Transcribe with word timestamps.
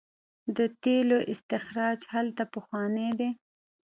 د 0.57 0.59
تیلو 0.83 1.17
استخراج 1.31 1.99
هلته 2.13 2.43
پخوانی 2.53 3.09
دی. 3.19 3.29